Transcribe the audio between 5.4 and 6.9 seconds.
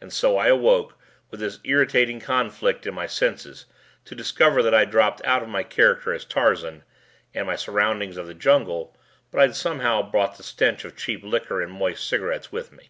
of my character as Tarzan